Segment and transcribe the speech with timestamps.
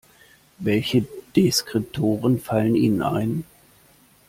[0.57, 1.05] Welche
[1.35, 3.43] Deskriptoren fallen Ihnen ein?